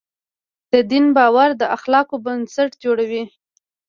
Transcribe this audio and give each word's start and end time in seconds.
د 0.71 0.73
دین 0.91 1.05
باور 1.17 1.49
د 1.61 1.63
اخلاقو 1.77 2.15
بنسټ 2.25 2.71
جوړوي. 2.83 3.23